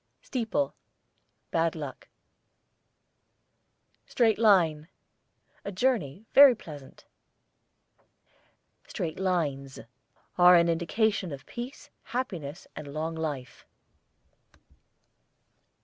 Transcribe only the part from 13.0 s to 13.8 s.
life.